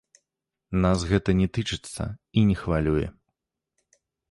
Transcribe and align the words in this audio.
Нас 0.85 1.03
гэта 1.11 1.35
не 1.43 1.47
тычыцца 1.59 2.03
і 2.41 2.45
не 2.49 2.55
хвалюе. 2.65 3.07